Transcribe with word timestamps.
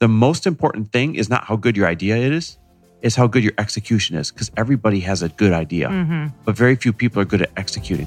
the 0.00 0.08
most 0.08 0.46
important 0.46 0.92
thing 0.92 1.14
is 1.16 1.28
not 1.28 1.44
how 1.44 1.56
good 1.56 1.76
your 1.76 1.86
idea 1.86 2.16
is, 2.16 2.58
is 3.02 3.16
how 3.16 3.26
good 3.26 3.42
your 3.42 3.52
execution 3.58 4.16
is. 4.16 4.30
Because 4.30 4.50
everybody 4.56 5.00
has 5.00 5.22
a 5.22 5.28
good 5.28 5.52
idea, 5.52 5.88
Mm-hmm. 5.88 6.26
but 6.44 6.56
very 6.56 6.76
few 6.76 6.92
people 6.92 7.20
are 7.22 7.24
good 7.24 7.42
at 7.42 7.50
executing. 7.56 8.06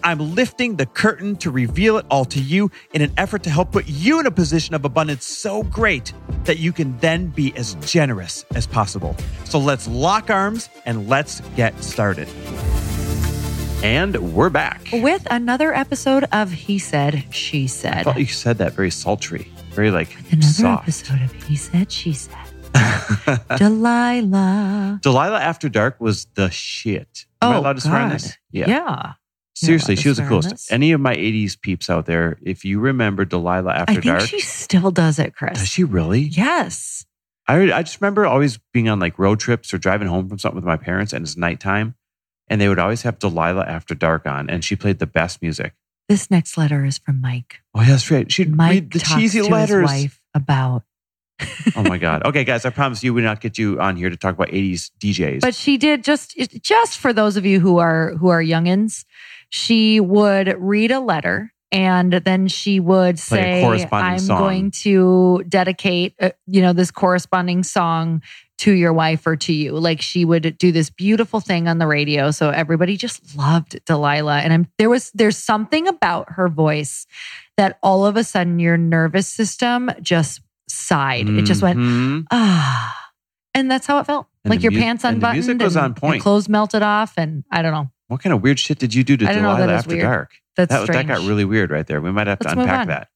I'm 0.03 0.35
lifting 0.35 0.75
the 0.75 0.85
curtain 0.85 1.35
to 1.37 1.51
reveal 1.51 1.97
it 1.97 2.05
all 2.09 2.25
to 2.25 2.39
you 2.39 2.69
in 2.93 3.01
an 3.01 3.11
effort 3.17 3.43
to 3.43 3.49
help 3.49 3.71
put 3.71 3.87
you 3.87 4.19
in 4.19 4.25
a 4.25 4.31
position 4.31 4.75
of 4.75 4.85
abundance 4.85 5.25
so 5.25 5.63
great 5.63 6.13
that 6.45 6.59
you 6.59 6.71
can 6.73 6.97
then 6.99 7.27
be 7.27 7.55
as 7.55 7.75
generous 7.75 8.45
as 8.55 8.65
possible. 8.67 9.15
So 9.45 9.59
let's 9.59 9.87
lock 9.87 10.29
arms 10.29 10.69
and 10.85 11.07
let's 11.09 11.41
get 11.55 11.81
started. 11.83 12.27
And 13.83 14.35
we're 14.35 14.49
back. 14.51 14.81
With 14.93 15.25
another 15.31 15.73
episode 15.73 16.25
of 16.31 16.51
He 16.51 16.77
Said, 16.77 17.23
She 17.31 17.63
I 17.63 17.67
Said. 17.67 18.03
thought 18.03 18.19
you 18.19 18.25
said 18.27 18.59
that 18.59 18.73
very 18.73 18.91
sultry, 18.91 19.51
very 19.71 19.89
like 19.89 20.15
Another 20.31 20.41
soft. 20.47 20.83
episode 20.83 21.21
of 21.23 21.31
He 21.43 21.55
Said, 21.55 21.91
She 21.91 22.13
Said. 22.13 22.37
Delilah. 23.57 24.99
Delilah 25.01 25.39
After 25.41 25.67
Dark 25.67 25.99
was 25.99 26.27
the 26.35 26.49
shit. 26.51 27.25
Am 27.41 27.51
I 27.53 27.55
Oh, 27.55 27.59
allowed 27.59 27.73
to 27.77 27.81
swear 27.81 28.01
on 28.01 28.09
this? 28.09 28.37
Yeah. 28.51 29.13
Seriously, 29.55 29.95
she 29.95 30.07
was 30.09 30.17
the 30.17 30.25
coolest. 30.25 30.71
Any 30.71 30.91
of 30.91 31.01
my 31.01 31.15
80s 31.15 31.59
peeps 31.59 31.89
out 31.89 32.05
there, 32.05 32.39
if 32.41 32.63
you 32.65 32.79
remember 32.79 33.25
Delilah 33.25 33.73
After 33.73 33.91
I 33.91 33.93
think 33.95 34.05
Dark, 34.05 34.21
she 34.21 34.39
still 34.39 34.91
does 34.91 35.19
it, 35.19 35.35
Chris. 35.35 35.59
does 35.59 35.67
she 35.67 35.83
really? 35.83 36.21
Yes. 36.21 37.05
I, 37.47 37.71
I 37.71 37.83
just 37.83 37.99
remember 37.99 38.25
always 38.25 38.59
being 38.73 38.87
on 38.87 38.99
like 38.99 39.19
road 39.19 39.39
trips 39.39 39.73
or 39.73 39.77
driving 39.77 40.07
home 40.07 40.29
from 40.29 40.39
something 40.39 40.55
with 40.55 40.65
my 40.65 40.77
parents 40.77 41.11
and 41.13 41.23
it's 41.23 41.35
nighttime. 41.35 41.95
And 42.47 42.59
they 42.59 42.67
would 42.69 42.79
always 42.79 43.01
have 43.03 43.19
Delilah 43.19 43.65
After 43.65 43.93
Dark 43.93 44.25
on 44.25 44.49
and 44.49 44.63
she 44.63 44.75
played 44.75 44.99
the 44.99 45.07
best 45.07 45.41
music. 45.41 45.73
This 46.09 46.29
next 46.31 46.57
letter 46.57 46.83
is 46.83 46.97
from 46.97 47.21
Mike. 47.21 47.61
Oh, 47.73 47.81
yeah, 47.81 47.89
that's 47.91 48.09
right. 48.11 48.29
She'd 48.31 48.53
Mike 48.55 48.71
read 48.71 48.91
the 48.91 48.99
talks 48.99 49.13
cheesy 49.21 49.41
to 49.41 49.47
letters. 49.47 49.89
his 49.91 50.01
wife 50.03 50.21
about. 50.33 50.83
Oh 51.75 51.83
my 51.83 51.97
God. 51.97 52.23
Okay, 52.25 52.43
guys, 52.43 52.65
I 52.65 52.69
promise 52.69 53.03
you 53.03 53.13
we 53.13 53.21
not 53.21 53.39
get 53.41 53.57
you 53.57 53.79
on 53.79 53.95
here 53.95 54.09
to 54.09 54.17
talk 54.17 54.35
about 54.35 54.49
80s 54.49 54.91
DJs. 54.99 55.41
But 55.41 55.55
she 55.55 55.77
did 55.77 56.03
just 56.03 56.35
just 56.61 56.97
for 56.97 57.13
those 57.13 57.37
of 57.37 57.45
you 57.45 57.59
who 57.59 57.77
are 57.79 58.13
who 58.15 58.27
are 58.29 58.43
youngins, 58.43 59.05
she 59.51 59.99
would 59.99 60.55
read 60.59 60.89
a 60.91 60.99
letter 60.99 61.53
and 61.73 62.11
then 62.11 62.47
she 62.49 62.79
would 62.81 63.17
say, 63.19 63.63
"I'm 63.91 64.19
song." 64.19 64.39
going 64.39 64.71
to 64.83 65.43
dedicate, 65.47 66.15
uh, 66.19 66.31
you 66.47 66.61
know, 66.61 66.73
this 66.73 66.91
corresponding 66.91 67.63
song 67.63 68.21
to 68.57 68.73
your 68.73 68.91
wife 68.91 69.25
or 69.25 69.35
to 69.37 69.53
you." 69.53 69.71
Like 69.79 70.01
she 70.01 70.25
would 70.25 70.57
do 70.57 70.71
this 70.73 70.89
beautiful 70.89 71.39
thing 71.39 71.67
on 71.69 71.77
the 71.77 71.87
radio, 71.87 72.31
so 72.31 72.49
everybody 72.49 72.97
just 72.97 73.37
loved 73.37 73.79
Delilah. 73.85 74.39
And 74.39 74.51
I'm 74.51 74.67
there 74.79 74.89
was 74.89 75.11
there's 75.13 75.37
something 75.37 75.87
about 75.87 76.31
her 76.31 76.49
voice 76.49 77.05
that 77.57 77.77
all 77.83 78.05
of 78.05 78.17
a 78.17 78.23
sudden 78.25 78.59
your 78.59 78.75
nervous 78.77 79.27
system 79.29 79.91
just 80.01 80.41
sighed. 80.67 81.29
It 81.29 81.43
just 81.43 81.61
went 81.61 81.79
Mhm. 81.79 82.25
ah. 82.31 82.97
And 83.53 83.69
that's 83.69 83.85
how 83.87 83.99
it 83.99 84.05
felt. 84.05 84.27
And 84.45 84.49
like 84.51 84.63
your 84.63 84.71
mu- 84.71 84.79
pants 84.79 85.03
and 85.03 85.15
the 85.21 85.27
unbuttoned. 85.27 85.35
music 85.45 85.61
was 85.61 85.75
and 85.75 85.85
on 85.85 85.93
point. 85.93 86.21
clothes 86.21 86.47
melted 86.49 86.81
off. 86.81 87.13
And 87.17 87.43
I 87.51 87.61
don't 87.61 87.73
know. 87.73 87.91
What 88.11 88.21
kind 88.21 88.33
of 88.33 88.43
weird 88.43 88.59
shit 88.59 88.77
did 88.77 88.93
you 88.93 89.05
do 89.05 89.15
to 89.15 89.23
know, 89.23 89.33
Delilah 89.33 89.71
After 89.71 89.91
weird. 89.91 90.01
Dark? 90.03 90.31
That's 90.57 90.69
that, 90.69 90.87
that 90.87 91.07
got 91.07 91.25
really 91.25 91.45
weird 91.45 91.71
right 91.71 91.87
there. 91.87 92.01
We 92.01 92.11
might 92.11 92.27
have 92.27 92.39
to 92.39 92.49
Let's 92.49 92.59
unpack 92.59 92.87
that. 92.87 93.07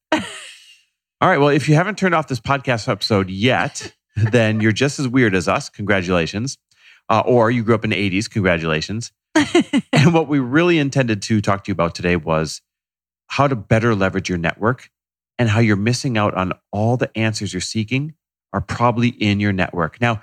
All 1.19 1.27
right. 1.27 1.37
Well, 1.37 1.49
if 1.49 1.67
you 1.67 1.75
haven't 1.75 1.97
turned 1.97 2.15
off 2.15 2.29
this 2.29 2.39
podcast 2.39 2.87
episode 2.87 3.29
yet, 3.29 3.93
then 4.15 4.61
you're 4.61 4.71
just 4.71 4.97
as 4.97 5.05
weird 5.05 5.35
as 5.35 5.49
us. 5.49 5.69
Congratulations. 5.69 6.57
Uh, 7.09 7.21
or 7.25 7.51
you 7.51 7.61
grew 7.61 7.75
up 7.75 7.83
in 7.83 7.89
the 7.89 8.09
80s. 8.09 8.29
Congratulations. 8.29 9.11
and 9.91 10.13
what 10.13 10.29
we 10.29 10.39
really 10.39 10.79
intended 10.79 11.21
to 11.23 11.41
talk 11.41 11.65
to 11.65 11.71
you 11.71 11.73
about 11.73 11.93
today 11.93 12.15
was 12.15 12.61
how 13.27 13.49
to 13.49 13.55
better 13.57 13.95
leverage 13.95 14.29
your 14.29 14.37
network 14.37 14.89
and 15.37 15.49
how 15.49 15.59
you're 15.59 15.75
missing 15.75 16.17
out 16.17 16.33
on 16.35 16.53
all 16.71 16.95
the 16.95 17.15
answers 17.17 17.53
you're 17.53 17.59
seeking 17.59 18.13
are 18.53 18.61
probably 18.61 19.09
in 19.09 19.41
your 19.41 19.51
network. 19.51 19.99
Now, 19.99 20.21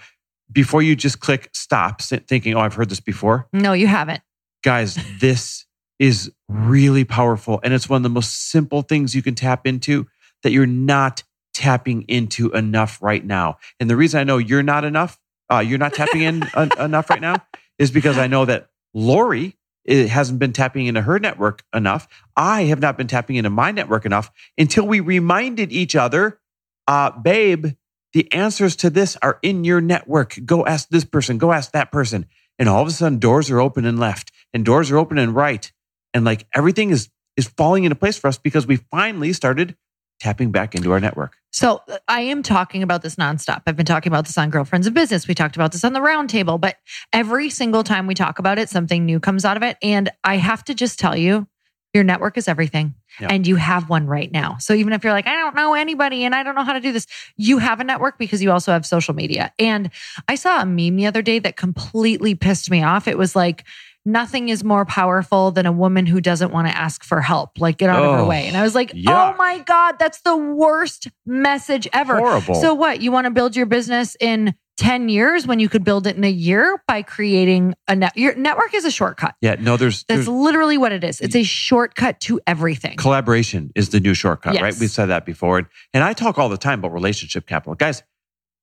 before 0.51 0.81
you 0.81 0.97
just 0.97 1.21
click 1.21 1.51
stop 1.53 2.01
thinking, 2.01 2.55
oh, 2.55 2.61
I've 2.61 2.73
heard 2.73 2.89
this 2.89 3.01
before, 3.01 3.49
no, 3.53 3.75
you 3.75 3.87
haven't. 3.87 4.23
Guys, 4.63 4.99
this 5.21 5.67
is 5.99 6.33
really 6.49 7.05
powerful. 7.05 7.61
And 7.63 7.73
it's 7.73 7.89
one 7.89 7.99
of 7.99 8.03
the 8.03 8.09
most 8.09 8.51
simple 8.51 8.83
things 8.83 9.15
you 9.15 9.23
can 9.23 9.35
tap 9.35 9.67
into 9.67 10.07
that 10.43 10.51
you're 10.53 10.67
not 10.67 11.23
tapping 11.55 12.03
into 12.03 12.51
enough 12.51 13.01
right 13.03 13.25
now. 13.25 13.59
And 13.79 13.89
the 13.89 13.97
reason 13.97 14.21
I 14.21 14.25
know 14.25 14.39
you're 14.39 14.63
not 14.63 14.85
enough, 14.85 15.19
uh, 15.51 15.61
you're 15.61 15.79
not 15.79 15.95
tapping 15.95 16.23
in 16.23 16.49
en- 16.57 16.71
enough 16.79 17.11
right 17.11 17.21
now 17.21 17.37
is 17.79 17.91
because 17.91 18.19
I 18.19 18.27
know 18.27 18.45
that 18.45 18.69
Lori 18.95 19.57
eh, 19.87 20.07
hasn't 20.07 20.39
been 20.39 20.53
tapping 20.53 20.87
into 20.87 21.03
her 21.03 21.19
network 21.19 21.63
enough. 21.75 22.09
I 22.37 22.65
have 22.65 22.81
not 22.81 22.97
been 22.97 23.07
tapping 23.07 23.37
into 23.37 23.51
my 23.51 23.71
network 23.71 24.07
enough 24.07 24.31
until 24.57 24.87
we 24.87 25.01
reminded 25.01 25.73
each 25.73 25.95
other, 25.95 26.41
uh, 26.89 27.11
babe, 27.11 27.67
the 28.13 28.31
answers 28.33 28.77
to 28.77 28.91
this 28.91 29.17
are 29.23 29.39
in 29.43 29.65
your 29.65 29.81
network. 29.81 30.39
Go 30.45 30.67
ask 30.67 30.89
this 30.89 31.05
person, 31.05 31.39
go 31.39 31.53
ask 31.53 31.73
that 31.73 31.93
person. 31.93 32.27
And 32.59 32.69
all 32.69 32.83
of 32.83 32.89
a 32.89 32.91
sudden, 32.91 33.19
doors 33.19 33.51
are 33.51 33.61
open 33.61 33.85
and 33.85 33.99
left, 33.99 34.31
and 34.53 34.65
doors 34.65 34.91
are 34.91 34.99
open 34.99 35.19
and 35.19 35.35
right. 35.35 35.71
And 36.15 36.25
like 36.25 36.47
everything 36.55 36.91
is 36.91 37.09
is 37.37 37.49
falling 37.49 37.85
into 37.85 37.97
place 37.97 38.19
for 38.19 38.29
us 38.29 38.39
because 38.39 38.67
we 38.67 38.77
finally 38.77 39.33
started 39.33 39.77
tapping 40.21 40.53
back 40.53 40.75
into 40.75 40.93
our 40.93 41.01
network. 41.01 41.37
So 41.51 41.83
uh, 41.89 41.99
I 42.07 42.21
am 42.21 42.43
talking 42.43 42.83
about 42.83 43.03
this 43.03 43.17
nonstop. 43.17 43.63
I've 43.67 43.77
been 43.77 43.87
talking 43.87 44.11
about 44.13 44.27
this 44.27 44.39
on 44.39 44.51
Girlfriends 44.51 44.87
of 44.87 44.95
Business. 44.95 45.27
We 45.27 45.35
talked 45.35 45.57
about 45.57 45.73
this 45.73 45.85
on 45.85 45.95
the 45.95 46.01
roundtable, 46.01 46.61
but 46.61 46.77
every 47.13 47.51
single 47.51 47.83
time 47.83 48.07
we 48.07 48.15
talk 48.15 48.39
about 48.39 48.59
it, 48.59 48.69
something 48.69 49.05
new 49.05 49.19
comes 49.19 49.45
out 49.45 49.57
of 49.57 49.63
it. 49.63 49.77
And 49.83 50.11
I 50.23 50.37
have 50.37 50.63
to 50.65 50.75
just 50.75 50.99
tell 50.99 51.17
you, 51.17 51.49
your 51.93 52.05
network 52.05 52.39
is 52.39 52.49
everything. 52.49 52.95
Yeah. 53.21 53.29
And 53.31 53.47
you 53.47 53.57
have 53.57 53.91
one 53.91 54.07
right 54.07 54.33
now. 54.33 54.57
So 54.59 54.73
even 54.73 54.95
if 54.95 55.05
you're 55.05 55.13
like, 55.13 55.27
I 55.27 55.35
don't 55.35 55.55
know 55.55 55.75
anybody 55.75 56.25
and 56.25 56.35
I 56.35 56.43
don't 56.43 56.55
know 56.55 56.65
how 56.65 56.73
to 56.73 56.81
do 56.81 56.93
this, 56.93 57.07
you 57.37 57.59
have 57.59 57.81
a 57.81 57.85
network 57.85 58.19
because 58.19 58.43
you 58.43 58.51
also 58.51 58.73
have 58.73 58.87
social 58.87 59.13
media. 59.13 59.53
And 59.59 59.91
I 60.29 60.37
saw 60.37 60.63
a 60.63 60.65
meme 60.65 60.97
the 60.97 61.07
other 61.07 61.21
day 61.21 61.39
that 61.41 61.57
completely 61.57 62.35
pissed 62.35 62.71
me 62.71 62.83
off. 62.83 63.07
It 63.09 63.19
was 63.19 63.37
like, 63.37 63.65
nothing 64.05 64.49
is 64.49 64.65
more 64.65 64.85
powerful 64.85 65.51
than 65.53 65.67
a 65.67 65.73
woman 65.73 66.07
who 66.07 66.21
doesn't 66.21 66.53
want 66.53 66.67
to 66.69 66.77
ask 66.77 67.05
for 67.05 67.21
help, 67.21 67.51
like 67.59 67.79
get 67.79 67.89
out 67.91 68.03
of 68.03 68.15
her 68.15 68.21
Oh, 68.21 68.29
way. 68.29 68.49
And 68.49 68.57
I 68.57 68.63
was 68.63 68.75
like, 68.75 68.93
oh 69.07 69.35
my 69.39 69.59
God, 69.61 69.97
that's 69.99 70.21
the 70.23 70.37
worst 70.37 71.09
message 71.27 71.87
ever. 71.93 72.19
Horrible. 72.19 72.55
So 72.57 72.75
what? 72.75 73.01
You 73.01 73.13
want 73.13 73.27
to 73.27 73.31
build 73.31 73.55
your 73.55 73.67
business 73.67 74.17
in 74.21 74.55
10 74.79 75.09
years 75.09 75.47
when 75.47 75.61
you 75.61 75.69
could 75.69 75.85
build 75.85 76.07
it 76.07 76.17
in 76.17 76.25
a 76.25 76.31
year 76.31 76.83
by 76.89 77.03
creating 77.03 77.75
a 77.87 77.95
net 77.95 78.17
your 78.17 78.35
network 78.35 78.73
is 78.75 78.85
a 78.87 78.91
shortcut. 78.91 79.35
yeah, 79.43 79.55
no, 79.61 79.77
there's, 79.77 80.03
That's 80.05 80.25
there's 80.25 80.29
literally 80.29 80.79
what 80.79 80.93
it 80.93 81.05
is. 81.05 81.21
It's 81.21 81.37
a 81.37 81.43
shortcut 81.45 82.19
to 82.21 82.41
everything. 82.47 82.97
collaboration 82.97 83.71
is 83.77 83.91
the 83.91 84.01
new 84.01 84.15
shortcut, 84.15 84.55
Yes. 84.55 84.63
right? 84.63 84.75
We've 84.81 84.91
said 84.91 85.07
that 85.07 85.27
before. 85.27 85.59
And, 85.59 85.67
and 85.95 86.03
I 86.03 86.15
talk 86.15 86.39
all 86.39 86.49
the 86.49 86.57
time 86.57 86.79
about 86.81 86.93
relationship 86.93 87.47
capital. 87.47 87.75
Guys, 87.75 88.03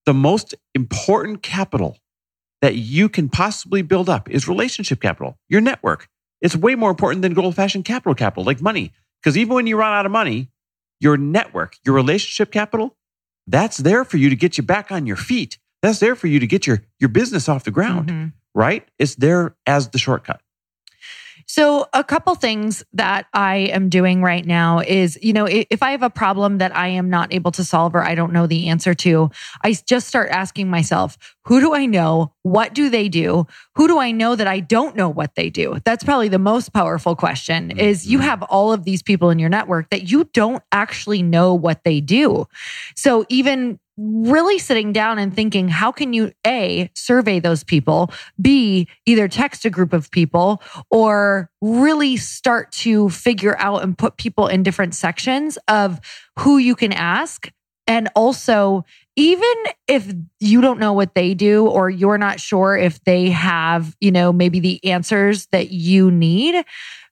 the 0.05 0.13
most 0.13 0.55
important 0.73 1.43
capital 1.43 1.97
that 2.61 2.75
you 2.75 3.09
can 3.09 3.29
possibly 3.29 3.81
build 3.81 4.09
up 4.09 4.29
is 4.29 4.47
relationship 4.47 5.01
capital, 5.01 5.37
your 5.47 5.61
network. 5.61 6.07
It's 6.41 6.55
way 6.55 6.75
more 6.75 6.89
important 6.89 7.21
than 7.21 7.33
good 7.33 7.43
old 7.45 7.55
fashioned 7.55 7.85
capital 7.85 8.15
capital, 8.15 8.43
like 8.43 8.61
money. 8.61 8.93
Because 9.21 9.37
even 9.37 9.53
when 9.55 9.67
you 9.67 9.77
run 9.77 9.93
out 9.93 10.05
of 10.05 10.11
money, 10.11 10.49
your 10.99 11.17
network, 11.17 11.75
your 11.85 11.95
relationship 11.95 12.51
capital, 12.51 12.97
that's 13.47 13.77
there 13.77 14.03
for 14.05 14.17
you 14.17 14.29
to 14.29 14.35
get 14.35 14.57
you 14.57 14.63
back 14.63 14.91
on 14.91 15.05
your 15.05 15.15
feet. 15.15 15.57
That's 15.81 15.99
there 15.99 16.15
for 16.15 16.27
you 16.27 16.39
to 16.39 16.47
get 16.47 16.67
your, 16.67 16.83
your 16.99 17.09
business 17.09 17.47
off 17.49 17.63
the 17.63 17.71
ground, 17.71 18.09
Mhm. 18.09 18.33
right? 18.53 18.87
It's 18.97 19.15
there 19.15 19.55
as 19.65 19.89
the 19.89 19.97
shortcut. 19.97 20.41
So, 21.51 21.87
a 21.93 22.03
couple 22.03 22.35
things 22.35 22.83
that 22.93 23.25
I 23.33 23.55
am 23.73 23.89
doing 23.89 24.21
right 24.21 24.45
now 24.45 24.81
is, 24.81 25.17
you 25.19 25.33
know, 25.33 25.47
if 25.49 25.81
I 25.81 25.89
have 25.89 26.03
a 26.03 26.09
problem 26.11 26.59
that 26.59 26.77
I 26.77 26.89
am 26.89 27.09
not 27.09 27.33
able 27.33 27.49
to 27.53 27.63
solve 27.63 27.95
or 27.95 28.03
I 28.03 28.13
don't 28.13 28.31
know 28.31 28.45
the 28.45 28.69
answer 28.69 28.93
to, 28.93 29.31
I 29.63 29.73
just 29.73 30.07
start 30.07 30.29
asking 30.29 30.69
myself, 30.69 31.17
who 31.45 31.59
do 31.59 31.73
I 31.73 31.87
know? 31.87 32.33
What 32.43 32.75
do 32.75 32.87
they 32.91 33.09
do? 33.09 33.47
Who 33.75 33.87
do 33.87 33.97
I 33.97 34.11
know 34.11 34.35
that 34.35 34.45
I 34.45 34.59
don't 34.59 34.95
know 34.95 35.09
what 35.09 35.33
they 35.33 35.49
do? 35.49 35.79
That's 35.85 36.03
probably 36.03 36.27
the 36.27 36.37
most 36.37 36.71
powerful 36.71 37.15
question 37.15 37.71
is 37.71 38.05
you 38.05 38.19
Mhm. 38.19 38.23
have 38.25 38.43
all 38.43 38.71
of 38.71 38.83
these 38.83 39.01
people 39.01 39.31
in 39.31 39.39
your 39.39 39.49
network 39.49 39.89
that 39.89 40.11
you 40.11 40.29
don't 40.35 40.61
actually 40.71 41.23
know 41.23 41.55
what 41.55 41.83
they 41.83 41.99
do. 41.99 42.45
So, 42.95 43.25
even 43.27 43.79
really 43.99 44.59
sitting 44.59 44.93
down 44.93 45.19
and 45.19 45.33
thinking, 45.33 45.67
how 45.67 45.91
can 45.91 46.13
you 46.13 46.31
A, 46.47 46.89
survey 46.95 47.39
those 47.39 47.63
people, 47.63 48.11
B, 48.41 48.87
either 49.05 49.27
text 49.27 49.65
a 49.65 49.69
group 49.69 49.91
of 49.91 50.09
people 50.09 50.63
or 50.89 51.49
really 51.61 52.15
start 52.15 52.71
to 52.71 53.09
figure 53.09 53.57
out 53.59 53.83
and 53.83 53.97
put 53.97 54.17
people 54.17 54.47
in 54.47 54.63
different 54.63 54.95
sections 54.95 55.57
of 55.67 55.99
who 56.37 56.57
you 56.57 56.75
can 56.75 56.93
ask. 56.93 57.51
And 57.87 58.07
also, 58.15 58.85
even 59.15 59.53
if 59.87 60.13
you 60.39 60.61
don't 60.61 60.79
know 60.79 60.93
what 60.93 61.15
they 61.15 61.33
do 61.33 61.67
or 61.67 61.89
you're 61.89 62.17
not 62.17 62.39
sure 62.39 62.77
if 62.77 63.03
they 63.03 63.31
have, 63.31 63.95
you 63.99 64.11
know, 64.11 64.31
maybe 64.31 64.59
the 64.59 64.83
answers 64.85 65.47
that 65.47 65.71
you 65.71 66.09
need, 66.09 66.63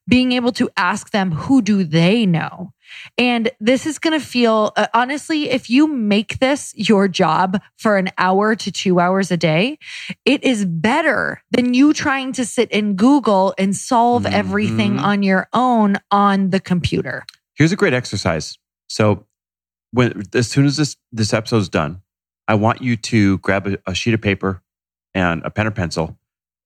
being 0.08 0.32
able 0.32 0.52
to 0.54 0.70
ask 0.78 1.12
them, 1.12 1.32
who 1.32 1.62
do 1.62 1.84
they 1.84 2.26
know? 2.26 2.74
And 3.18 3.52
this 3.60 3.86
is 3.86 4.00
going 4.00 4.18
to 4.18 4.26
feel, 4.26 4.72
uh, 4.78 4.88
honestly, 4.94 5.50
if 5.50 5.70
you 5.70 5.88
make 5.88 6.40
this 6.40 6.74
your 6.76 7.08
job 7.08 7.62
for 7.78 7.98
an 7.98 8.10
hour 8.18 8.56
to 8.56 8.72
two 8.72 9.00
hours 9.00 9.32
a 9.32 9.38
day, 9.38 9.78
it 10.26 10.44
is 10.44 10.66
better 10.66 11.42
than 11.52 11.74
you 11.74 11.94
trying 11.94 12.32
to 12.34 12.46
sit 12.46 12.72
in 12.72 12.96
Google 12.96 13.54
and 13.58 13.76
solve 13.76 14.24
mm-hmm. 14.24 14.34
everything 14.34 15.00
on 15.00 15.24
your 15.24 15.48
own 15.54 15.98
on 16.12 16.52
the 16.52 16.60
computer. 16.60 17.26
Here's 17.56 17.72
a 17.72 17.76
great 17.76 17.94
exercise. 17.94 18.58
So, 18.88 19.26
when 19.92 20.24
as 20.34 20.48
soon 20.48 20.66
as 20.66 20.78
this 20.78 20.96
this 21.12 21.34
episode's 21.34 21.70
done, 21.70 22.02
I 22.48 22.56
want 22.56 22.82
you 22.82 22.96
to 22.98 23.38
grab 23.40 23.68
a, 23.68 23.78
a 23.88 23.96
sheet 23.96 24.14
of 24.14 24.22
paper 24.22 24.62
and 25.14 25.42
a 25.44 25.50
pen 25.50 25.68
or 25.68 25.72
pencil, 25.72 26.18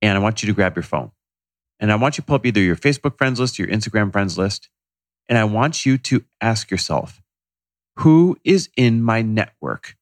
and 0.01 0.17
I 0.17 0.21
want 0.21 0.43
you 0.43 0.47
to 0.47 0.53
grab 0.53 0.75
your 0.75 0.83
phone. 0.83 1.11
And 1.81 1.91
I 1.91 1.95
want 1.95 2.17
you 2.17 2.21
to 2.21 2.25
pull 2.25 2.35
up 2.35 2.45
either 2.45 2.61
your 2.61 2.75
Facebook 2.75 3.17
friends 3.17 3.39
list 3.39 3.59
or 3.59 3.63
your 3.63 3.75
Instagram 3.75 4.11
friends 4.11 4.37
list. 4.37 4.69
And 5.27 5.37
I 5.37 5.43
want 5.43 5.85
you 5.85 5.97
to 5.97 6.23
ask 6.39 6.69
yourself, 6.69 7.21
who 7.97 8.37
is 8.43 8.69
in 8.77 9.01
my 9.01 9.21
network 9.21 9.97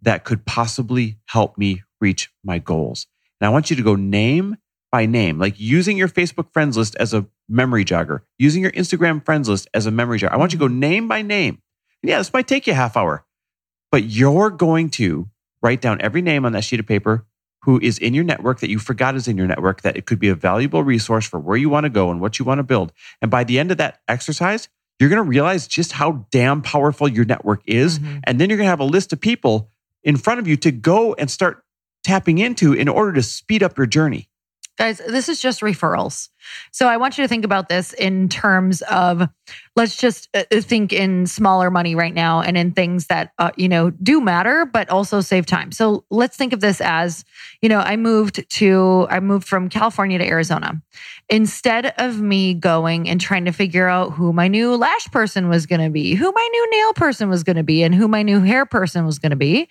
that 0.00 0.24
could 0.24 0.46
possibly 0.46 1.18
help 1.26 1.58
me 1.58 1.82
reach 2.00 2.30
my 2.44 2.58
goals? 2.58 3.06
And 3.40 3.48
I 3.48 3.50
want 3.50 3.68
you 3.68 3.76
to 3.76 3.82
go 3.82 3.96
name 3.96 4.56
by 4.90 5.06
name, 5.06 5.38
like 5.38 5.58
using 5.58 5.96
your 5.96 6.08
Facebook 6.08 6.52
friends 6.52 6.76
list 6.76 6.96
as 6.96 7.12
a 7.12 7.26
memory 7.48 7.84
jogger, 7.84 8.20
using 8.38 8.62
your 8.62 8.72
Instagram 8.72 9.24
friends 9.24 9.48
list 9.48 9.68
as 9.74 9.86
a 9.86 9.90
memory 9.90 10.18
jogger. 10.18 10.32
I 10.32 10.36
want 10.36 10.52
you 10.52 10.58
to 10.58 10.64
go 10.64 10.70
mm-hmm. 10.70 10.80
name 10.80 11.08
by 11.08 11.22
name. 11.22 11.60
And 12.02 12.10
yeah, 12.10 12.18
this 12.18 12.32
might 12.32 12.46
take 12.46 12.66
you 12.66 12.72
a 12.72 12.76
half 12.76 12.96
hour, 12.96 13.24
but 13.90 14.04
you're 14.04 14.50
going 14.50 14.90
to 14.90 15.28
write 15.62 15.80
down 15.80 16.00
every 16.00 16.22
name 16.22 16.44
on 16.44 16.52
that 16.52 16.64
sheet 16.64 16.80
of 16.80 16.86
paper 16.86 17.26
who 17.68 17.78
is 17.82 17.98
in 17.98 18.14
your 18.14 18.24
network 18.24 18.60
that 18.60 18.70
you 18.70 18.78
forgot 18.78 19.14
is 19.14 19.28
in 19.28 19.36
your 19.36 19.46
network, 19.46 19.82
that 19.82 19.94
it 19.94 20.06
could 20.06 20.18
be 20.18 20.30
a 20.30 20.34
valuable 20.34 20.82
resource 20.82 21.26
for 21.26 21.38
where 21.38 21.58
you 21.58 21.68
want 21.68 21.84
to 21.84 21.90
go 21.90 22.10
and 22.10 22.18
what 22.18 22.38
you 22.38 22.44
want 22.46 22.60
to 22.60 22.62
build. 22.62 22.94
And 23.20 23.30
by 23.30 23.44
the 23.44 23.58
end 23.58 23.70
of 23.70 23.76
that 23.76 24.00
exercise, 24.08 24.70
you're 24.98 25.10
going 25.10 25.22
to 25.22 25.28
realize 25.28 25.68
just 25.68 25.92
how 25.92 26.24
damn 26.30 26.62
powerful 26.62 27.06
your 27.06 27.26
network 27.26 27.60
is. 27.66 27.98
Mm-hmm. 27.98 28.20
And 28.24 28.40
then 28.40 28.48
you're 28.48 28.56
going 28.56 28.68
to 28.68 28.70
have 28.70 28.80
a 28.80 28.84
list 28.84 29.12
of 29.12 29.20
people 29.20 29.70
in 30.02 30.16
front 30.16 30.40
of 30.40 30.48
you 30.48 30.56
to 30.56 30.70
go 30.70 31.12
and 31.12 31.30
start 31.30 31.62
tapping 32.04 32.38
into 32.38 32.72
in 32.72 32.88
order 32.88 33.12
to 33.12 33.22
speed 33.22 33.62
up 33.62 33.76
your 33.76 33.86
journey. 33.86 34.30
Guys, 34.78 35.02
this 35.08 35.28
is 35.28 35.40
just 35.40 35.60
referrals. 35.60 36.28
So 36.70 36.86
I 36.86 36.98
want 36.98 37.18
you 37.18 37.24
to 37.24 37.28
think 37.28 37.44
about 37.44 37.68
this 37.68 37.92
in 37.94 38.28
terms 38.28 38.80
of 38.82 39.28
let's 39.74 39.96
just 39.96 40.28
uh, 40.34 40.44
uh, 40.52 40.60
think 40.60 40.92
in 40.92 41.26
smaller 41.26 41.68
money 41.68 41.96
right 41.96 42.14
now 42.14 42.42
and 42.42 42.56
in 42.56 42.70
things 42.70 43.08
that 43.08 43.32
uh, 43.38 43.50
you 43.56 43.68
know 43.68 43.90
do 43.90 44.20
matter 44.20 44.64
but 44.64 44.88
also 44.88 45.20
save 45.20 45.46
time. 45.46 45.72
So 45.72 46.04
let's 46.10 46.36
think 46.36 46.52
of 46.52 46.60
this 46.60 46.80
as, 46.80 47.24
you 47.60 47.68
know, 47.68 47.80
I 47.80 47.96
moved 47.96 48.48
to 48.50 49.08
I 49.10 49.18
moved 49.18 49.48
from 49.48 49.68
California 49.68 50.18
to 50.18 50.24
Arizona. 50.24 50.80
Instead 51.28 51.92
of 51.98 52.20
me 52.20 52.54
going 52.54 53.08
and 53.08 53.20
trying 53.20 53.46
to 53.46 53.52
figure 53.52 53.88
out 53.88 54.12
who 54.12 54.32
my 54.32 54.46
new 54.46 54.76
lash 54.76 55.06
person 55.08 55.48
was 55.48 55.66
going 55.66 55.80
to 55.80 55.90
be, 55.90 56.14
who 56.14 56.30
my 56.30 56.48
new 56.52 56.70
nail 56.70 56.92
person 56.92 57.28
was 57.28 57.42
going 57.42 57.56
to 57.56 57.64
be 57.64 57.82
and 57.82 57.96
who 57.96 58.06
my 58.06 58.22
new 58.22 58.40
hair 58.40 58.64
person 58.64 59.04
was 59.04 59.18
going 59.18 59.30
to 59.30 59.36
be, 59.36 59.68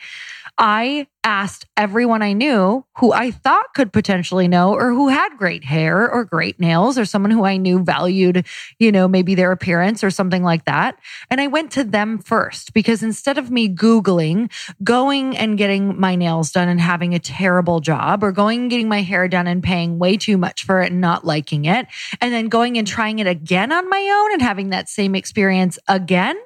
I 0.60 1.08
asked 1.24 1.66
everyone 1.76 2.24
I 2.24 2.34
knew 2.34 2.84
who 2.96 3.12
I 3.12 3.30
thought 3.30 3.74
could 3.76 3.94
potentially 3.94 4.48
know 4.48 4.74
or 4.74 4.90
who 4.90 5.08
had 5.10 5.38
great 5.38 5.64
hair 5.64 6.10
or 6.10 6.26
great 6.26 6.60
nails 6.60 6.98
or 6.98 7.06
someone 7.06 7.30
who 7.32 7.46
I 7.46 7.58
knew 7.58 7.84
valued, 7.84 8.46
you 8.80 8.92
know, 8.92 9.08
maybe 9.08 9.36
their 9.36 9.52
appearance 9.52 10.04
or 10.04 10.10
something 10.10 10.42
like 10.44 10.66
that. 10.66 10.98
And 11.30 11.40
I 11.40 11.48
went 11.48 11.72
to 11.74 11.84
them 11.84 12.18
first 12.18 12.74
because 12.74 13.04
instead 13.04 13.38
of 13.38 13.52
me 13.52 13.70
Googling, 13.70 14.52
going 14.84 15.38
and 15.38 15.60
getting 15.60 16.00
my 16.00 16.16
nails 16.16 16.52
done 16.52 16.70
and 16.70 16.82
having 16.82 17.14
a 17.14 17.20
terrible 17.20 17.80
job 17.80 18.24
or 18.24 18.32
going 18.32 18.62
and 18.62 18.70
getting 18.70 18.90
my 18.90 19.02
hair 19.02 19.28
done 19.28 19.46
and 19.46 19.62
paying 19.62 20.00
way 20.00 20.18
too 20.18 20.38
much 20.38 20.64
for 20.64 20.82
it 20.82 20.92
and 20.92 21.02
not 21.02 21.24
liking 21.24 21.66
it, 21.66 21.88
and 22.20 22.34
then 22.34 22.48
going 22.48 22.80
and 22.80 22.88
trying 22.88 23.20
it 23.20 23.28
again 23.28 23.72
on 23.72 23.88
my 23.90 24.00
own 24.00 24.34
and 24.34 24.42
having 24.42 24.70
that 24.70 24.90
same 24.90 25.14
experience 25.14 25.78
again, 25.88 26.38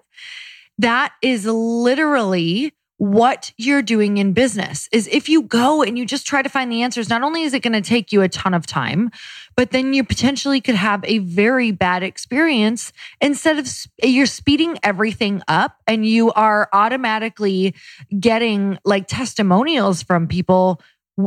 that 0.79 1.13
is 1.21 1.45
literally 1.45 2.73
what 3.01 3.51
you're 3.57 3.81
doing 3.81 4.19
in 4.19 4.31
business 4.31 4.87
is 4.91 5.09
if 5.11 5.27
you 5.27 5.41
go 5.41 5.81
and 5.81 5.97
you 5.97 6.05
just 6.05 6.27
try 6.27 6.43
to 6.43 6.49
find 6.49 6.71
the 6.71 6.83
answers, 6.83 7.09
not 7.09 7.23
only 7.23 7.41
is 7.41 7.51
it 7.55 7.61
going 7.61 7.73
to 7.73 7.81
take 7.81 8.11
you 8.11 8.21
a 8.21 8.29
ton 8.29 8.53
of 8.53 8.67
time, 8.67 9.09
but 9.55 9.71
then 9.71 9.95
you 9.95 10.03
potentially 10.03 10.61
could 10.61 10.75
have 10.75 11.03
a 11.05 11.17
very 11.17 11.71
bad 11.71 12.03
experience 12.03 12.93
instead 13.19 13.57
of 13.57 13.67
you're 14.03 14.27
speeding 14.27 14.77
everything 14.83 15.41
up 15.47 15.77
and 15.87 16.05
you 16.05 16.31
are 16.33 16.69
automatically 16.73 17.73
getting 18.19 18.77
like 18.85 19.07
testimonials 19.07 20.03
from 20.03 20.27
people 20.27 20.79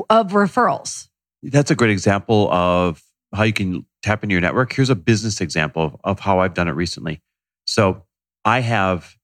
of 0.09 0.31
referrals. 0.31 1.09
That's 1.43 1.73
a 1.73 1.75
great 1.75 1.91
example 1.91 2.53
of 2.53 3.03
how 3.35 3.43
you 3.43 3.53
can 3.53 3.85
tap 4.05 4.23
into 4.23 4.35
your 4.35 4.43
network. 4.43 4.73
Here's 4.73 4.91
a 4.91 4.95
business 4.95 5.41
example 5.41 5.83
of, 5.83 5.97
of 6.05 6.21
how 6.21 6.39
I've 6.39 6.55
done 6.55 6.69
it 6.69 6.77
recently. 6.77 7.21
So 7.67 8.05
I 8.45 8.61
have 8.61 9.17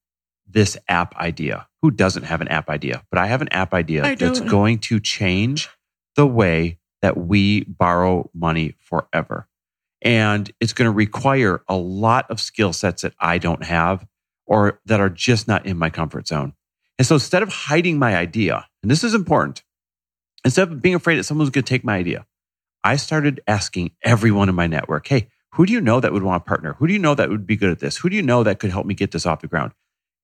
this 0.51 0.77
app 0.87 1.15
idea. 1.15 1.67
Who 1.81 1.91
doesn't 1.91 2.23
have 2.23 2.41
an 2.41 2.47
app 2.47 2.69
idea? 2.69 3.03
But 3.09 3.19
I 3.19 3.27
have 3.27 3.41
an 3.41 3.49
app 3.51 3.73
idea 3.73 4.15
that's 4.15 4.39
going 4.39 4.79
to 4.79 4.99
change 4.99 5.69
the 6.15 6.27
way 6.27 6.77
that 7.01 7.17
we 7.17 7.63
borrow 7.63 8.29
money 8.33 8.75
forever. 8.79 9.47
And 10.01 10.51
it's 10.59 10.73
going 10.73 10.87
to 10.87 10.91
require 10.91 11.63
a 11.67 11.75
lot 11.75 12.29
of 12.29 12.39
skill 12.39 12.73
sets 12.73 13.03
that 13.03 13.13
I 13.19 13.37
don't 13.37 13.63
have 13.63 14.05
or 14.45 14.79
that 14.85 14.99
are 14.99 15.09
just 15.09 15.47
not 15.47 15.65
in 15.65 15.77
my 15.77 15.89
comfort 15.89 16.27
zone. 16.27 16.53
And 16.97 17.05
so 17.05 17.15
instead 17.15 17.43
of 17.43 17.49
hiding 17.49 17.97
my 17.97 18.15
idea, 18.15 18.67
and 18.81 18.91
this 18.91 19.03
is 19.03 19.13
important, 19.13 19.63
instead 20.43 20.71
of 20.71 20.81
being 20.81 20.95
afraid 20.95 21.17
that 21.17 21.23
someone's 21.23 21.49
going 21.49 21.63
to 21.63 21.69
take 21.69 21.83
my 21.83 21.97
idea, 21.97 22.25
I 22.83 22.95
started 22.95 23.41
asking 23.47 23.91
everyone 24.03 24.49
in 24.49 24.55
my 24.55 24.67
network, 24.67 25.07
hey, 25.07 25.27
who 25.53 25.65
do 25.65 25.73
you 25.73 25.81
know 25.81 25.99
that 25.99 26.13
would 26.13 26.23
want 26.23 26.43
to 26.43 26.47
partner? 26.47 26.73
Who 26.73 26.87
do 26.87 26.93
you 26.93 26.99
know 26.99 27.13
that 27.13 27.29
would 27.29 27.45
be 27.45 27.55
good 27.55 27.71
at 27.71 27.79
this? 27.79 27.97
Who 27.97 28.09
do 28.09 28.15
you 28.15 28.21
know 28.21 28.43
that 28.43 28.59
could 28.59 28.71
help 28.71 28.85
me 28.85 28.93
get 28.93 29.11
this 29.11 29.25
off 29.25 29.41
the 29.41 29.47
ground? 29.47 29.73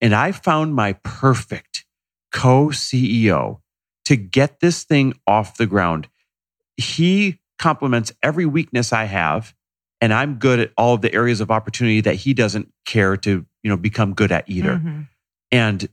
And 0.01 0.13
I 0.13 0.31
found 0.31 0.75
my 0.75 0.93
perfect 1.03 1.85
co 2.31 2.67
CEO 2.67 3.59
to 4.05 4.15
get 4.15 4.59
this 4.59 4.83
thing 4.83 5.13
off 5.25 5.57
the 5.57 5.65
ground. 5.65 6.07
He 6.77 7.39
complements 7.59 8.11
every 8.21 8.45
weakness 8.45 8.93
I 8.93 9.05
have, 9.05 9.53
and 9.99 10.13
I'm 10.13 10.35
good 10.35 10.59
at 10.59 10.71
all 10.77 10.93
of 10.93 11.01
the 11.01 11.13
areas 11.13 11.41
of 11.41 11.49
opportunity 11.49 12.01
that 12.01 12.15
he 12.15 12.33
doesn't 12.33 12.71
care 12.85 13.17
to, 13.17 13.45
you 13.63 13.69
know, 13.69 13.77
become 13.77 14.13
good 14.13 14.31
at 14.31 14.47
either. 14.47 14.75
Mm-hmm. 14.75 15.01
And 15.51 15.89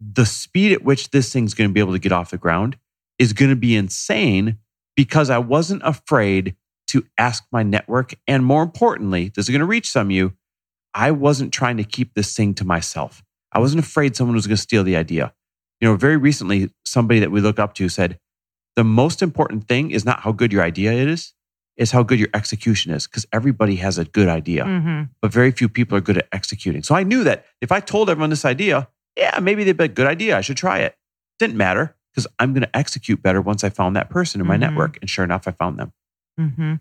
the 0.00 0.26
speed 0.26 0.72
at 0.72 0.82
which 0.82 1.10
this 1.10 1.32
thing's 1.32 1.54
going 1.54 1.70
to 1.70 1.74
be 1.74 1.80
able 1.80 1.92
to 1.92 1.98
get 1.98 2.12
off 2.12 2.30
the 2.30 2.38
ground 2.38 2.76
is 3.18 3.32
going 3.32 3.50
to 3.50 3.56
be 3.56 3.74
insane 3.74 4.58
because 4.94 5.30
I 5.30 5.38
wasn't 5.38 5.82
afraid 5.84 6.54
to 6.88 7.04
ask 7.18 7.44
my 7.50 7.62
network. 7.62 8.14
And 8.26 8.44
more 8.44 8.62
importantly, 8.62 9.32
this 9.34 9.46
is 9.46 9.50
going 9.50 9.60
to 9.60 9.66
reach 9.66 9.90
some 9.90 10.08
of 10.08 10.10
you. 10.12 10.34
I 10.94 11.10
wasn't 11.10 11.52
trying 11.52 11.76
to 11.78 11.84
keep 11.84 12.14
this 12.14 12.34
thing 12.34 12.54
to 12.54 12.64
myself. 12.64 13.22
I 13.56 13.58
wasn't 13.58 13.82
afraid 13.82 14.14
someone 14.14 14.34
was 14.34 14.46
going 14.46 14.56
to 14.56 14.62
steal 14.62 14.84
the 14.84 14.96
idea. 14.96 15.32
You 15.80 15.88
know, 15.88 15.96
very 15.96 16.18
recently, 16.18 16.70
somebody 16.84 17.20
that 17.20 17.30
we 17.30 17.40
look 17.40 17.58
up 17.58 17.72
to 17.76 17.88
said, 17.88 18.20
the 18.76 18.84
most 18.84 19.22
important 19.22 19.66
thing 19.66 19.92
is 19.92 20.04
not 20.04 20.20
how 20.20 20.32
good 20.32 20.52
your 20.52 20.62
idea 20.62 20.92
is, 20.92 21.32
is 21.78 21.90
how 21.90 22.02
good 22.02 22.18
your 22.18 22.28
execution 22.34 22.92
is. 22.92 23.06
Because 23.06 23.24
everybody 23.32 23.76
has 23.76 23.96
a 23.96 24.04
good 24.04 24.28
idea, 24.28 24.64
mm-hmm. 24.64 25.04
but 25.22 25.32
very 25.32 25.52
few 25.52 25.70
people 25.70 25.96
are 25.96 26.02
good 26.02 26.18
at 26.18 26.28
executing. 26.32 26.82
So 26.82 26.94
I 26.94 27.02
knew 27.02 27.24
that 27.24 27.46
if 27.62 27.72
I 27.72 27.80
told 27.80 28.10
everyone 28.10 28.28
this 28.28 28.44
idea, 28.44 28.88
yeah, 29.16 29.38
maybe 29.40 29.64
they'd 29.64 29.74
be 29.74 29.84
a 29.84 29.88
good 29.88 30.06
idea. 30.06 30.36
I 30.36 30.42
should 30.42 30.58
try 30.58 30.80
it. 30.80 30.94
Didn't 31.38 31.56
matter 31.56 31.96
because 32.12 32.26
I'm 32.38 32.52
going 32.52 32.64
to 32.64 32.76
execute 32.76 33.22
better 33.22 33.40
once 33.40 33.64
I 33.64 33.70
found 33.70 33.96
that 33.96 34.10
person 34.10 34.38
in 34.42 34.46
my 34.46 34.56
mm-hmm. 34.56 34.60
network. 34.64 34.98
And 35.00 35.08
sure 35.08 35.24
enough, 35.24 35.48
I 35.48 35.52
found 35.52 35.78
them. 35.78 35.94
Mm-hmm. 36.38 36.74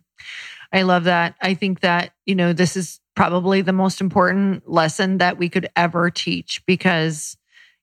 I 0.73 0.81
love 0.81 1.05
that. 1.05 1.35
I 1.41 1.53
think 1.53 1.79
that, 1.79 2.11
you 2.25 2.35
know, 2.35 2.51
this 2.51 2.75
is 2.75 2.99
probably 3.15 3.61
the 3.61 3.73
most 3.73 4.01
important 4.01 4.69
lesson 4.69 5.17
that 5.19 5.37
we 5.37 5.49
could 5.49 5.69
ever 5.75 6.09
teach 6.09 6.61
because 6.65 7.37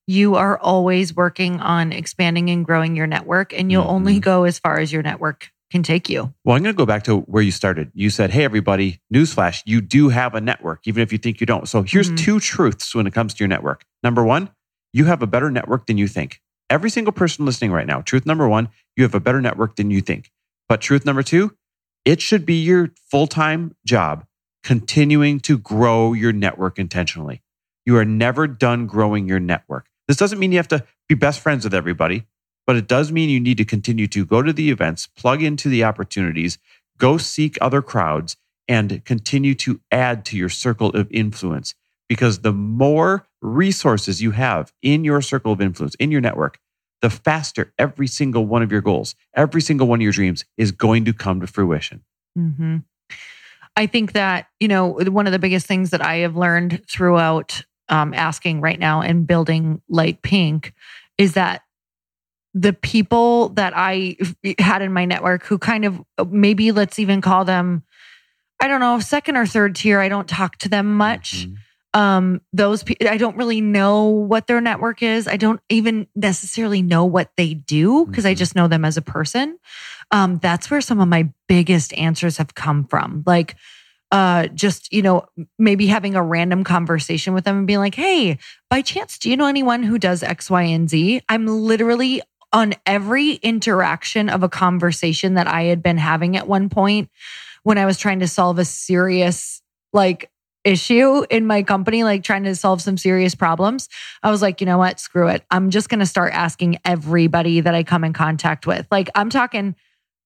you 0.06 0.34
are 0.34 0.58
always 0.58 1.14
working 1.14 1.60
on 1.60 1.92
expanding 1.92 2.50
and 2.50 2.64
growing 2.64 2.96
your 2.96 3.06
network 3.06 3.52
and 3.52 3.70
you'll 3.70 3.82
mm-hmm. 3.82 3.92
only 3.92 4.20
go 4.20 4.44
as 4.44 4.58
far 4.58 4.78
as 4.78 4.92
your 4.92 5.02
network 5.02 5.50
can 5.70 5.82
take 5.82 6.08
you. 6.08 6.32
Well, 6.44 6.54
I'm 6.54 6.62
going 6.62 6.74
to 6.74 6.78
go 6.78 6.84
back 6.84 7.04
to 7.04 7.20
where 7.20 7.42
you 7.42 7.50
started. 7.50 7.90
You 7.94 8.10
said, 8.10 8.30
Hey, 8.30 8.44
everybody, 8.44 9.00
newsflash, 9.12 9.62
you 9.64 9.80
do 9.80 10.10
have 10.10 10.34
a 10.34 10.40
network, 10.40 10.80
even 10.86 11.02
if 11.02 11.12
you 11.12 11.18
think 11.18 11.40
you 11.40 11.46
don't. 11.46 11.66
So 11.66 11.82
here's 11.82 12.08
mm-hmm. 12.08 12.16
two 12.16 12.40
truths 12.40 12.94
when 12.94 13.06
it 13.06 13.14
comes 13.14 13.32
to 13.34 13.38
your 13.38 13.48
network. 13.48 13.84
Number 14.02 14.22
one, 14.22 14.50
you 14.92 15.06
have 15.06 15.22
a 15.22 15.26
better 15.26 15.50
network 15.50 15.86
than 15.86 15.96
you 15.96 16.08
think. 16.08 16.40
Every 16.68 16.90
single 16.90 17.12
person 17.12 17.46
listening 17.46 17.72
right 17.72 17.86
now, 17.86 18.02
truth 18.02 18.26
number 18.26 18.48
one, 18.48 18.68
you 18.96 19.04
have 19.04 19.14
a 19.14 19.20
better 19.20 19.40
network 19.40 19.76
than 19.76 19.90
you 19.90 20.02
think. 20.02 20.30
But 20.68 20.80
truth 20.80 21.06
number 21.06 21.22
two, 21.22 21.56
it 22.04 22.20
should 22.20 22.44
be 22.44 22.62
your 22.62 22.90
full 23.10 23.26
time 23.26 23.74
job 23.86 24.26
continuing 24.62 25.40
to 25.40 25.58
grow 25.58 26.12
your 26.12 26.32
network 26.32 26.78
intentionally. 26.78 27.42
You 27.84 27.96
are 27.96 28.04
never 28.04 28.46
done 28.46 28.86
growing 28.86 29.28
your 29.28 29.40
network. 29.40 29.86
This 30.08 30.16
doesn't 30.16 30.38
mean 30.38 30.52
you 30.52 30.58
have 30.58 30.68
to 30.68 30.84
be 31.08 31.14
best 31.14 31.40
friends 31.40 31.64
with 31.64 31.74
everybody, 31.74 32.26
but 32.66 32.76
it 32.76 32.86
does 32.86 33.10
mean 33.10 33.28
you 33.28 33.40
need 33.40 33.58
to 33.58 33.64
continue 33.64 34.06
to 34.08 34.24
go 34.24 34.42
to 34.42 34.52
the 34.52 34.70
events, 34.70 35.06
plug 35.06 35.42
into 35.42 35.68
the 35.68 35.84
opportunities, 35.84 36.58
go 36.98 37.16
seek 37.16 37.58
other 37.60 37.82
crowds, 37.82 38.36
and 38.68 39.04
continue 39.04 39.54
to 39.56 39.80
add 39.90 40.24
to 40.26 40.36
your 40.36 40.48
circle 40.48 40.90
of 40.90 41.10
influence. 41.10 41.74
Because 42.08 42.40
the 42.40 42.52
more 42.52 43.26
resources 43.40 44.22
you 44.22 44.32
have 44.32 44.72
in 44.82 45.04
your 45.04 45.22
circle 45.22 45.52
of 45.52 45.60
influence, 45.60 45.94
in 45.96 46.10
your 46.10 46.20
network, 46.20 46.58
the 47.00 47.10
faster 47.10 47.72
every 47.78 48.06
single 48.06 48.46
one 48.46 48.62
of 48.62 48.70
your 48.70 48.80
goals, 48.80 49.14
every 49.34 49.60
single 49.60 49.88
one 49.88 49.98
of 49.98 50.02
your 50.02 50.12
dreams 50.12 50.44
is 50.56 50.70
going 50.70 51.04
to 51.04 51.12
come 51.12 51.40
to 51.40 51.46
fruition. 51.46 52.04
Mm-hmm. 52.38 52.78
I 53.76 53.86
think 53.86 54.12
that, 54.12 54.46
you 54.60 54.68
know, 54.68 54.88
one 54.88 55.26
of 55.26 55.32
the 55.32 55.38
biggest 55.38 55.66
things 55.66 55.90
that 55.90 56.04
I 56.04 56.16
have 56.16 56.36
learned 56.36 56.82
throughout 56.88 57.62
um, 57.88 58.14
asking 58.14 58.60
right 58.60 58.78
now 58.78 59.00
and 59.00 59.26
building 59.26 59.80
Light 59.88 60.22
Pink 60.22 60.74
is 61.18 61.34
that 61.34 61.62
the 62.54 62.72
people 62.72 63.50
that 63.50 63.72
I 63.74 64.16
had 64.58 64.82
in 64.82 64.92
my 64.92 65.06
network 65.06 65.44
who 65.44 65.58
kind 65.58 65.84
of 65.84 66.00
maybe 66.28 66.70
let's 66.70 66.98
even 66.98 67.22
call 67.22 67.44
them, 67.44 67.82
I 68.60 68.68
don't 68.68 68.80
know, 68.80 69.00
second 69.00 69.36
or 69.36 69.46
third 69.46 69.74
tier, 69.74 70.00
I 70.00 70.08
don't 70.08 70.28
talk 70.28 70.58
to 70.58 70.68
them 70.68 70.94
much. 70.94 71.46
Mm-hmm 71.46 71.54
um 71.94 72.40
those 72.52 72.82
people 72.82 73.08
i 73.08 73.16
don't 73.16 73.36
really 73.36 73.60
know 73.60 74.04
what 74.04 74.46
their 74.46 74.60
network 74.60 75.02
is. 75.02 75.28
I 75.28 75.36
don't 75.36 75.60
even 75.68 76.06
necessarily 76.14 76.82
know 76.82 77.04
what 77.04 77.30
they 77.36 77.54
do 77.54 78.06
because 78.06 78.24
mm-hmm. 78.24 78.30
i 78.30 78.34
just 78.34 78.56
know 78.56 78.68
them 78.68 78.84
as 78.84 78.96
a 78.96 79.02
person. 79.02 79.58
Um 80.10 80.38
that's 80.38 80.70
where 80.70 80.80
some 80.80 81.00
of 81.00 81.08
my 81.08 81.30
biggest 81.48 81.92
answers 81.94 82.38
have 82.38 82.54
come 82.54 82.84
from. 82.84 83.22
Like 83.26 83.56
uh 84.10 84.46
just 84.48 84.92
you 84.92 85.02
know 85.02 85.24
maybe 85.58 85.86
having 85.86 86.14
a 86.14 86.22
random 86.22 86.64
conversation 86.64 87.34
with 87.34 87.44
them 87.44 87.58
and 87.58 87.66
being 87.66 87.78
like 87.78 87.94
hey 87.94 88.38
by 88.68 88.82
chance 88.82 89.18
do 89.18 89.30
you 89.30 89.36
know 89.36 89.46
anyone 89.46 89.82
who 89.82 89.98
does 89.98 90.22
x 90.22 90.50
y 90.50 90.62
and 90.62 90.88
z? 90.88 91.20
I'm 91.28 91.46
literally 91.46 92.22
on 92.52 92.74
every 92.84 93.32
interaction 93.32 94.28
of 94.28 94.42
a 94.42 94.48
conversation 94.48 95.34
that 95.34 95.46
i 95.46 95.62
had 95.62 95.82
been 95.82 95.98
having 95.98 96.36
at 96.36 96.46
one 96.46 96.68
point 96.68 97.10
when 97.62 97.78
i 97.78 97.86
was 97.86 97.98
trying 97.98 98.20
to 98.20 98.28
solve 98.28 98.58
a 98.58 98.64
serious 98.64 99.62
like 99.92 100.30
issue 100.64 101.24
in 101.30 101.46
my 101.46 101.62
company, 101.62 102.04
like 102.04 102.22
trying 102.22 102.44
to 102.44 102.54
solve 102.54 102.82
some 102.82 102.96
serious 102.96 103.34
problems, 103.34 103.88
I 104.22 104.30
was 104.30 104.42
like, 104.42 104.60
you 104.60 104.66
know 104.66 104.78
what? 104.78 105.00
Screw 105.00 105.28
it. 105.28 105.44
I'm 105.50 105.70
just 105.70 105.88
going 105.88 106.00
to 106.00 106.06
start 106.06 106.32
asking 106.32 106.78
everybody 106.84 107.60
that 107.60 107.74
I 107.74 107.82
come 107.82 108.04
in 108.04 108.12
contact 108.12 108.66
with. 108.66 108.86
Like, 108.90 109.10
I'm 109.14 109.30
talking 109.30 109.74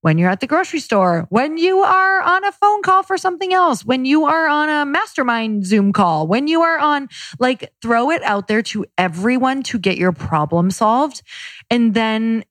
when 0.03 0.19
you're 0.19 0.31
at 0.31 0.41
the 0.41 0.47
grocery 0.47 0.79
store, 0.79 1.27
when 1.31 1.59
you 1.59 1.79
are 1.81 2.23
on 2.23 2.45
a 2.45 2.53
phone 2.53 2.83
call 2.83 3.03
for 3.03 3.19
something 3.19 3.53
else, 3.53 3.85
when 3.85 4.05
you 4.05 4.27
are 4.27 4.47
on 4.47 4.69
a 4.69 4.87
mastermind 4.87 5.67
Zoom 5.67 5.93
call, 5.93 6.29
when 6.29 6.47
you 6.47 6.63
are 6.63 6.79
on, 6.79 7.09
like, 7.41 7.73
throw 7.83 8.11
it 8.11 8.23
out 8.23 8.47
there 8.47 8.63
to 8.63 8.87
everyone 8.97 9.63
to 9.65 9.79
get 9.79 9.99
your 9.99 10.13
problem 10.13 10.71
solved. 10.71 11.23
And 11.71 11.95
then 11.95 12.45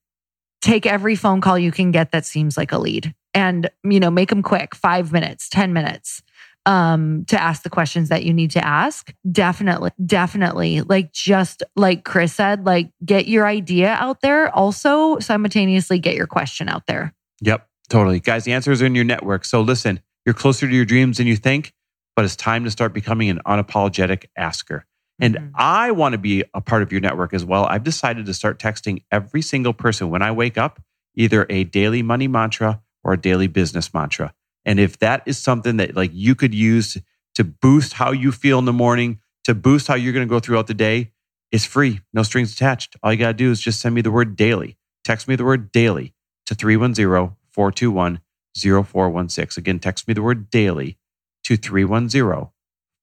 take 0.60 0.84
every 0.84 1.16
phone 1.16 1.40
call 1.40 1.58
you 1.58 1.72
can 1.72 1.92
get 1.92 2.12
that 2.12 2.26
seems 2.26 2.56
like 2.56 2.72
a 2.72 2.78
lead 2.78 3.14
and, 3.32 3.70
you 3.84 4.00
know, 4.00 4.10
make 4.10 4.28
them 4.28 4.42
quick 4.42 4.74
five 4.74 5.12
minutes, 5.12 5.48
10 5.48 5.72
minutes 5.72 6.22
um, 6.66 7.24
to 7.26 7.40
ask 7.40 7.62
the 7.62 7.70
questions 7.70 8.08
that 8.10 8.24
you 8.24 8.34
need 8.34 8.50
to 8.50 8.64
ask. 8.64 9.14
Definitely, 9.30 9.92
definitely. 10.04 10.82
Like 10.82 11.12
just 11.12 11.62
like 11.76 12.04
Chris 12.04 12.34
said, 12.34 12.66
like 12.66 12.90
get 13.04 13.28
your 13.28 13.46
idea 13.46 13.90
out 13.90 14.20
there. 14.20 14.54
Also, 14.54 15.18
simultaneously 15.20 15.98
get 15.98 16.16
your 16.16 16.26
question 16.26 16.68
out 16.68 16.86
there. 16.86 17.14
Yep, 17.40 17.68
totally. 17.88 18.20
Guys, 18.20 18.44
the 18.44 18.52
answers 18.52 18.82
are 18.82 18.86
in 18.86 18.94
your 18.94 19.04
network. 19.04 19.44
So 19.44 19.60
listen, 19.60 20.00
you're 20.26 20.34
closer 20.34 20.68
to 20.68 20.74
your 20.74 20.84
dreams 20.84 21.18
than 21.18 21.28
you 21.28 21.36
think, 21.36 21.72
but 22.16 22.24
it's 22.24 22.36
time 22.36 22.64
to 22.64 22.70
start 22.70 22.92
becoming 22.92 23.30
an 23.30 23.40
unapologetic 23.46 24.26
asker. 24.36 24.84
And 25.18 25.36
mm-hmm. 25.36 25.48
I 25.54 25.92
want 25.92 26.12
to 26.12 26.18
be 26.18 26.44
a 26.52 26.60
part 26.60 26.82
of 26.82 26.92
your 26.92 27.00
network 27.00 27.32
as 27.32 27.44
well. 27.44 27.64
I've 27.64 27.84
decided 27.84 28.26
to 28.26 28.34
start 28.34 28.58
texting 28.58 29.04
every 29.10 29.40
single 29.40 29.72
person 29.72 30.10
when 30.10 30.20
I 30.20 30.32
wake 30.32 30.58
up, 30.58 30.82
either 31.14 31.46
a 31.48 31.64
daily 31.64 32.02
money 32.02 32.28
mantra 32.28 32.82
or 33.04 33.12
a 33.12 33.16
daily 33.16 33.46
business 33.46 33.94
mantra. 33.94 34.34
And 34.66 34.80
if 34.80 34.98
that 34.98 35.22
is 35.24 35.38
something 35.38 35.78
that 35.78 35.96
like 35.96 36.10
you 36.12 36.34
could 36.34 36.52
use 36.52 36.98
to 37.36 37.44
boost 37.44 37.94
how 37.94 38.10
you 38.10 38.32
feel 38.32 38.58
in 38.58 38.64
the 38.64 38.72
morning, 38.72 39.20
to 39.44 39.54
boost 39.54 39.86
how 39.86 39.94
you're 39.94 40.12
going 40.12 40.26
to 40.26 40.30
go 40.30 40.40
throughout 40.40 40.66
the 40.66 40.74
day, 40.74 41.12
it's 41.52 41.64
free, 41.64 42.00
no 42.12 42.24
strings 42.24 42.52
attached. 42.52 42.96
All 43.02 43.12
you 43.12 43.18
got 43.18 43.28
to 43.28 43.34
do 43.34 43.50
is 43.50 43.60
just 43.60 43.80
send 43.80 43.94
me 43.94 44.02
the 44.02 44.10
word 44.10 44.36
daily. 44.36 44.76
Text 45.04 45.28
me 45.28 45.36
the 45.36 45.44
word 45.44 45.70
daily 45.70 46.12
to 46.46 46.54
310 46.54 47.36
421 47.52 48.20
0416. 48.56 49.62
Again, 49.62 49.78
text 49.78 50.08
me 50.08 50.14
the 50.14 50.22
word 50.22 50.50
daily 50.50 50.98
to 51.44 51.56
310 51.56 52.48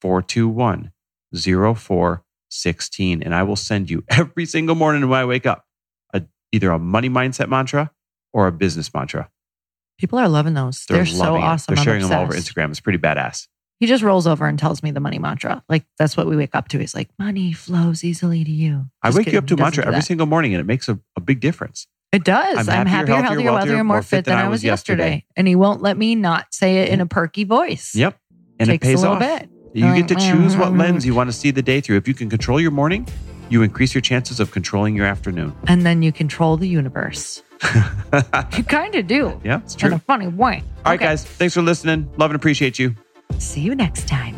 421 0.02 0.92
0416. 1.34 3.24
And 3.24 3.34
I 3.34 3.44
will 3.44 3.56
send 3.56 3.90
you 3.90 4.04
every 4.10 4.46
single 4.46 4.76
morning 4.76 5.08
when 5.08 5.20
I 5.20 5.26
wake 5.26 5.46
up 5.46 5.66
a, 6.14 6.24
either 6.52 6.72
a 6.72 6.80
money 6.80 7.10
mindset 7.10 7.48
mantra 7.48 7.92
or 8.34 8.48
a 8.48 8.52
business 8.52 8.94
mantra. 8.94 9.30
People 9.98 10.20
are 10.20 10.28
loving 10.30 10.54
those. 10.54 10.86
They're, 10.88 10.98
They're 10.98 11.06
so 11.06 11.36
awesome. 11.36 11.76
They're 11.76 11.84
sharing 11.84 12.02
them 12.02 12.12
all 12.12 12.24
over 12.24 12.34
Instagram. 12.34 12.70
It's 12.70 12.80
pretty 12.80 13.00
badass. 13.00 13.48
He 13.80 13.88
just 13.88 14.04
rolls 14.04 14.28
over 14.28 14.48
and 14.48 14.58
tells 14.58 14.82
me 14.82 14.92
the 14.92 15.00
money 15.00 15.20
mantra. 15.20 15.64
Like 15.68 15.86
that's 15.98 16.16
what 16.16 16.28
we 16.28 16.36
wake 16.36 16.56
up 16.56 16.70
to. 16.70 16.80
He's 16.80 16.96
like, 16.96 17.10
money 17.20 17.52
flows 17.54 18.04
easily 18.04 18.44
to 18.44 18.52
you. 18.52 18.86
Just 19.04 19.16
I 19.16 19.18
wake 19.18 19.26
kidding. 19.26 19.34
you 19.34 19.40
up 19.40 19.48
to 19.48 19.54
a 19.56 19.58
mantra 19.58 19.86
every 19.86 20.02
single 20.02 20.26
morning 20.26 20.54
and 20.54 20.62
it 20.62 20.66
makes 20.66 20.88
a, 20.88 21.00
a 21.18 21.22
big 21.22 21.40
difference. 21.42 21.88
It 22.14 22.24
does. 22.24 22.68
I'm, 22.68 22.82
I'm 22.82 22.88
happier, 22.88 23.16
happier, 23.16 23.26
healthier, 23.26 23.52
wealthier, 23.52 23.76
more, 23.78 23.84
more 23.84 24.02
fit 24.04 24.26
than, 24.26 24.38
than 24.38 24.46
I 24.46 24.48
was 24.48 24.64
yesterday. 24.64 25.04
yesterday. 25.04 25.26
And 25.36 25.48
he 25.48 25.56
won't 25.56 25.82
let 25.82 25.98
me 25.98 26.16
not 26.16 26.54
say 26.54 26.78
it 26.84 26.90
in 26.90 27.02
a 27.02 27.08
perky 27.08 27.44
voice. 27.44 27.96
Yep. 27.96 28.18
And 28.60 28.70
Takes 28.70 28.86
it 28.86 28.88
pays 28.88 29.00
a 29.04 29.10
little 29.10 29.24
off. 29.24 29.40
bit. 29.40 29.50
You 29.74 29.96
get 29.96 30.08
to 30.10 30.16
choose 30.16 30.56
what 30.56 30.74
lens 30.74 31.06
you 31.06 31.16
want 31.16 31.30
to 31.30 31.34
see 31.34 31.50
the 31.50 31.64
day 31.64 31.82
through. 31.82 31.98
If 31.98 32.08
you 32.08 32.14
can 32.14 32.30
control 32.30 32.62
your 32.62 32.70
morning, 32.70 33.08
you 33.50 33.62
increase 33.62 33.94
your 33.94 34.02
chances 34.02 34.40
of 34.40 34.52
controlling 34.52 34.96
your 34.96 35.06
afternoon. 35.06 35.56
And 35.68 35.86
then 35.86 36.02
you 36.02 36.12
control 36.12 36.58
the 36.58 36.68
universe. 36.68 37.44
you 38.58 38.64
kind 38.64 38.96
of 38.96 39.08
do. 39.08 39.40
Yeah, 39.44 39.60
it's 39.60 39.76
true. 39.76 39.90
In 39.90 39.94
a 39.94 40.00
funny 40.00 40.28
way. 40.28 40.64
All 40.86 40.92
right, 40.92 40.96
okay. 40.96 41.06
guys. 41.06 41.24
Thanks 41.24 41.54
for 41.54 41.62
listening. 41.62 42.10
Love 42.18 42.32
and 42.32 42.36
appreciate 42.36 42.80
you. 42.80 42.96
See 43.40 43.62
you 43.62 43.76
next 43.76 44.08
time. 44.08 44.36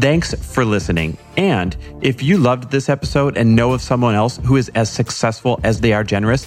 Thanks 0.00 0.32
for 0.32 0.64
listening. 0.64 1.18
And 1.36 1.76
if 2.00 2.22
you 2.22 2.38
loved 2.38 2.70
this 2.70 2.88
episode 2.88 3.36
and 3.36 3.54
know 3.54 3.72
of 3.72 3.82
someone 3.82 4.14
else 4.14 4.38
who 4.44 4.56
is 4.56 4.70
as 4.70 4.90
successful 4.90 5.60
as 5.62 5.80
they 5.80 5.92
are 5.92 6.04
generous, 6.04 6.46